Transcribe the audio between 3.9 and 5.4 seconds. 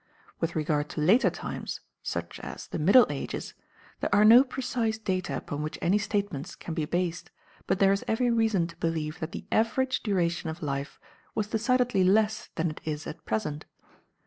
there are no precise data